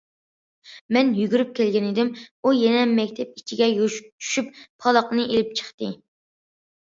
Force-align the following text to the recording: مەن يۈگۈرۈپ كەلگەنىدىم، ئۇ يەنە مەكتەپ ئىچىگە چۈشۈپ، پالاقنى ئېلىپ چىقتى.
مەن 0.95 1.09
يۈگۈرۈپ 1.17 1.51
كەلگەنىدىم، 1.59 2.09
ئۇ 2.43 2.53
يەنە 2.59 2.87
مەكتەپ 3.01 3.37
ئىچىگە 3.43 3.69
چۈشۈپ، 3.83 4.49
پالاقنى 4.87 5.27
ئېلىپ 5.29 5.55
چىقتى. 5.61 5.93